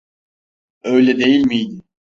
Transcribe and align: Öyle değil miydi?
Öyle 0.83 1.17
değil 1.19 1.45
miydi? 1.47 1.81